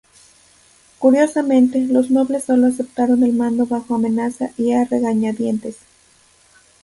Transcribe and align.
Curiosamente, 0.97 1.79
los 1.85 2.09
nobles 2.09 2.45
sólo 2.45 2.65
aceptaron 2.65 3.21
el 3.21 3.33
mando 3.33 3.67
bajo 3.67 3.93
amenaza 3.93 4.49
y 4.57 4.71
a 4.73 4.83
regañadientes. 4.83 5.77